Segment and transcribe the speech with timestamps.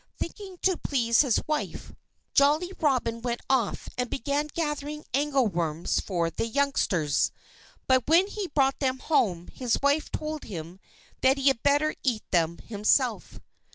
[0.17, 1.93] Thinking to please his wife,
[2.33, 7.31] Jolly Robin went off and began gathering angleworms for the youngsters.
[7.85, 10.79] But when he brought them home his wife told him
[11.21, 13.39] that he had better eat them himself.